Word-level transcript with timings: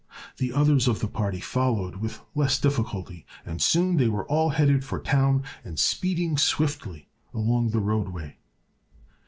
The 0.37 0.51
others 0.51 0.87
of 0.87 0.99
the 0.99 1.07
party 1.07 1.39
followed 1.39 1.97
with 1.97 2.21
less 2.33 2.59
difficulty 2.59 3.23
and 3.45 3.61
soon 3.61 3.97
they 3.97 4.07
were 4.07 4.25
all 4.25 4.49
headed 4.49 4.83
for 4.83 4.99
town 4.99 5.43
and 5.63 5.77
speeding 5.77 6.39
swiftly 6.39 7.07
along 7.35 7.69
the 7.69 7.81
roadway. 7.81 8.37